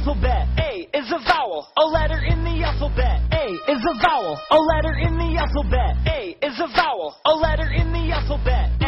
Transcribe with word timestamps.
alphabet. 0.00 0.48
A 0.58 0.88
is 0.96 1.12
a 1.12 1.18
vowel, 1.28 1.68
a 1.76 1.84
letter 1.84 2.20
in 2.24 2.42
the 2.42 2.64
alphabet. 2.64 3.20
A 3.32 3.46
is 3.70 3.84
a 3.84 3.94
vowel, 4.02 4.38
a 4.50 4.56
letter 4.56 4.96
in 4.96 5.16
the 5.18 5.36
alphabet. 5.36 5.96
A 6.06 6.36
is 6.42 6.58
a 6.58 6.68
vowel, 6.74 7.16
a 7.26 7.34
letter 7.34 7.70
in 7.70 7.92
the 7.92 8.12
alphabet. 8.12 8.79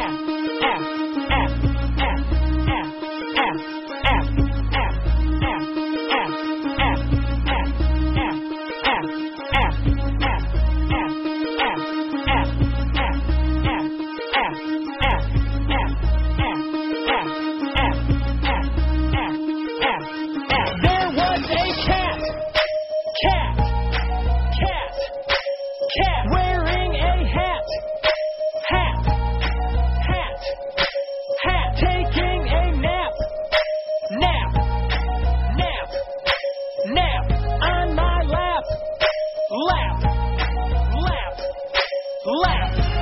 left. 42.40 42.92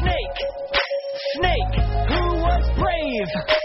Snake, 0.00 0.38
snake, 1.34 1.74
who 2.08 2.24
was 2.42 2.64
brave? 2.78 3.57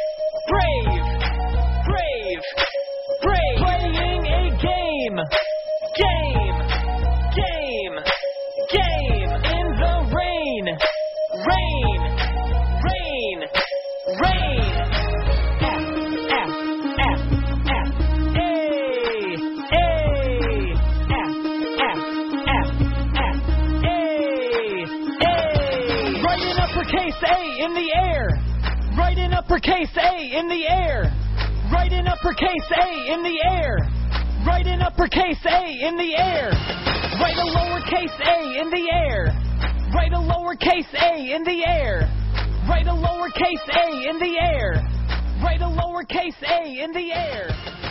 Uppercase 26.84 27.24
A 27.24 27.64
in 27.64 27.74
the 27.74 27.96
air. 27.96 28.28
Write 28.98 29.18
in 29.18 29.34
uppercase 29.34 29.96
A 29.96 30.38
in 30.38 30.50
the 30.50 30.68
air. 30.68 31.04
Write 31.72 31.94
in 31.94 32.08
uppercase 32.08 32.72
A 32.76 33.14
in 33.14 33.24
the 33.24 33.40
air. 33.46 33.78
Write 34.46 34.68
in 34.68 34.82
uppercase 34.82 35.40
A 35.46 35.88
in 35.88 35.96
the 35.96 36.16
air. 36.18 36.52
Write 37.22 37.38
a 37.38 37.48
lowercase 37.56 38.20
a 38.20 38.60
in 38.60 38.70
the 38.70 38.92
air. 38.92 39.32
Write 39.96 40.12
a 40.12 40.18
lowercase 40.18 40.94
a 40.94 41.36
in 41.36 41.44
the 41.46 41.66
air. 41.66 42.02
Write 42.68 42.88
a 42.88 42.92
lowercase 42.92 43.68
a 43.72 44.10
in 44.10 44.20
the 44.20 44.38
air. 44.42 44.84
Write 45.42 45.62
a 45.62 45.72
lowercase 45.72 46.42
a 46.44 46.84
in 46.84 46.92
the 46.92 47.14
air. 47.14 47.83